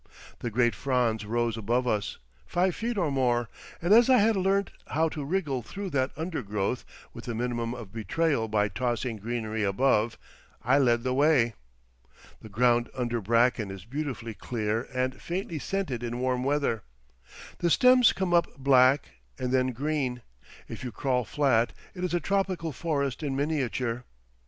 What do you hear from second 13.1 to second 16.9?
bracken is beautifully clear and faintly scented in warm weather;